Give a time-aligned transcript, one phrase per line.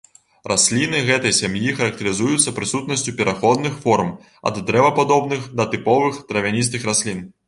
[0.51, 4.09] Расліны гэтай сям'і характарызуюцца прысутнасцю пераходных форм
[4.51, 7.21] ад дрэвападобных да тыповых травяністых раслін.